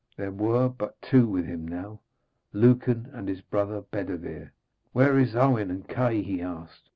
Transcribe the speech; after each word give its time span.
There 0.17 0.31
were 0.31 0.67
but 0.67 0.99
two 0.99 1.27
with 1.27 1.45
him 1.45 1.67
now, 1.67 1.99
Lucan 2.53 3.11
and 3.13 3.29
his 3.29 3.41
brother 3.41 3.81
Bedevere. 3.81 4.49
'Where 4.93 5.19
is 5.19 5.35
Owen, 5.35 5.69
and 5.69 5.87
Kay?' 5.87 6.23
he 6.23 6.41
asked. 6.41 6.89